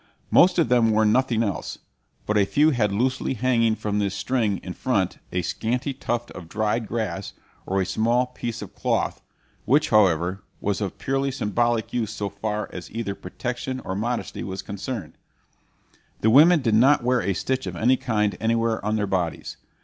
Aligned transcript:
Most 0.31 0.57
of 0.57 0.67
them 0.67 0.89
wore 0.89 1.05
nothing 1.05 1.43
else, 1.43 1.77
but 2.25 2.35
a 2.35 2.43
few 2.43 2.71
had 2.71 2.91
loosely 2.91 3.35
hanging 3.35 3.75
from 3.75 3.99
this 3.99 4.15
string 4.15 4.57
in 4.63 4.73
front 4.73 5.19
a 5.31 5.43
scanty 5.43 5.93
tuft 5.93 6.31
of 6.31 6.49
dried 6.49 6.87
grass, 6.87 7.33
or 7.67 7.79
a 7.79 7.85
small 7.85 8.25
piece 8.25 8.63
of 8.63 8.73
cloth, 8.73 9.21
which, 9.65 9.91
however, 9.91 10.41
was 10.59 10.81
of 10.81 10.97
purely 10.97 11.29
symbolic 11.29 11.93
use 11.93 12.09
so 12.09 12.29
far 12.29 12.67
as 12.73 12.89
either 12.89 13.13
protection 13.13 13.79
or 13.81 13.93
modesty 13.93 14.43
was 14.43 14.63
concerned. 14.63 15.19
The 16.21 16.31
women 16.31 16.63
did 16.63 16.73
not 16.73 17.03
wear 17.03 17.21
a 17.21 17.33
stitch 17.35 17.67
of 17.67 17.75
any 17.75 17.95
kind 17.95 18.35
anywhere 18.41 18.83
on 18.83 18.95
their 18.95 19.05
bodies. 19.05 19.57